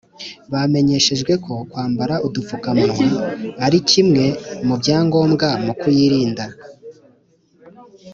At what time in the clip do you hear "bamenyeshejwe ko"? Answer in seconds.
0.51-1.53